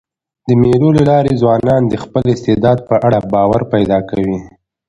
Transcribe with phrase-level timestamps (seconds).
[0.47, 4.39] د مېلو له لاري ځوانان د خپل استعداد په اړه باور پیدا کوي.